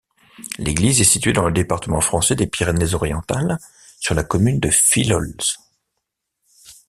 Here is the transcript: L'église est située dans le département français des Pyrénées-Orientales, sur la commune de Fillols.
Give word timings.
L'église 0.57 0.99
est 0.99 1.03
située 1.03 1.31
dans 1.31 1.45
le 1.45 1.51
département 1.53 2.01
français 2.01 2.33
des 2.35 2.47
Pyrénées-Orientales, 2.47 3.59
sur 3.99 4.15
la 4.15 4.23
commune 4.23 4.59
de 4.59 4.71
Fillols. 4.71 5.37